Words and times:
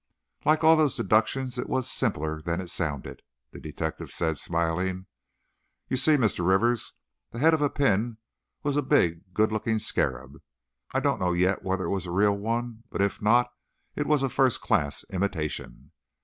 "Like 0.45 0.63
all 0.63 0.75
those 0.75 0.97
deductions 0.97 1.59
it 1.59 1.69
was 1.69 1.87
simpler 1.87 2.41
than 2.41 2.59
it 2.59 2.71
sounded," 2.71 3.21
the 3.51 3.59
detective 3.59 4.09
said, 4.09 4.39
smiling. 4.39 5.05
"You 5.89 5.95
see, 5.95 6.15
Mr. 6.17 6.43
Rivers, 6.43 6.93
the 7.29 7.37
head 7.37 7.53
of 7.53 7.59
the 7.59 7.69
pin 7.69 8.17
was 8.63 8.75
a 8.75 8.81
big 8.81 9.31
good 9.35 9.51
looking 9.51 9.77
scarab. 9.77 10.41
I 10.91 11.01
don't 11.01 11.19
know 11.19 11.33
yet 11.33 11.61
whether 11.63 11.83
it 11.85 11.91
was 11.91 12.07
a 12.07 12.11
real 12.11 12.35
one, 12.35 12.81
but 12.89 12.99
if 13.03 13.21
not 13.21 13.53
it 13.95 14.07
was 14.07 14.23
a 14.23 14.29
first 14.29 14.59
class 14.59 15.05
imitation. 15.11 15.91